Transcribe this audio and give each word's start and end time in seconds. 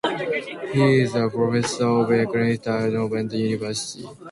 He 0.73 1.01
is 1.01 1.13
a 1.13 1.29
professor 1.29 1.85
of 1.87 2.11
economics 2.11 2.65
at 2.65 2.91
Northeastern 2.93 3.39
University. 3.39 4.09